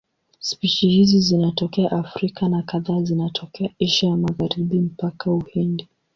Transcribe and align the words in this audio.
Spishi 0.39 0.89
hizi 0.89 1.19
zinatokea 1.19 1.91
Afrika 1.91 2.49
na 2.49 2.61
kadhaa 2.63 3.01
zinatokea 3.01 3.69
Asia 3.81 4.09
ya 4.09 4.17
Magharibi 4.17 4.79
mpaka 4.79 5.31
Uhindi. 5.31 5.87